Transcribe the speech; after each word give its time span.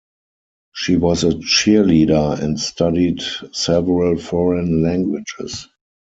She 0.73 0.95
was 0.97 1.23
a 1.23 1.27
cheerleader 1.43 2.41
and 2.41 2.59
studied 2.59 3.21
several 3.51 4.17
foreign 4.17 4.81
languages. 4.81 5.67